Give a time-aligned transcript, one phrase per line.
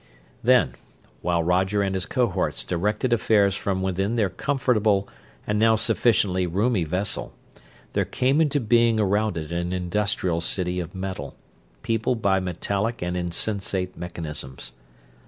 [0.41, 0.73] Then,
[1.21, 5.07] while Roger and his cohorts directed affairs from within their comfortable
[5.45, 7.33] and now sufficiently roomy vessel,
[7.93, 11.35] there came into being around it an industrial city of metal,
[11.83, 14.71] peopled by metallic and insensate mechanisms.